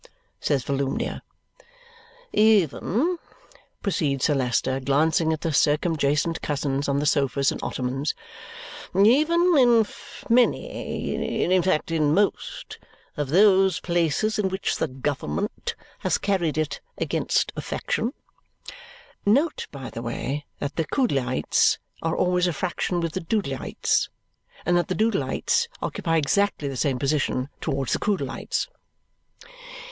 [0.39, 1.21] says Volumnia.
[2.33, 3.19] "Even,"
[3.83, 8.15] proceeds Sir Leicester, glancing at the circumjacent cousins on sofas and ottomans,
[8.95, 9.85] "even in
[10.27, 12.79] many in fact, in most
[13.15, 18.11] of those places in which the government has carried it against a faction"
[19.23, 24.09] (Note, by the way, that the Coodleites are always a faction with the Doodleites,
[24.65, 28.67] and that the Doodleites occupy exactly the same position towards the Coodleites.)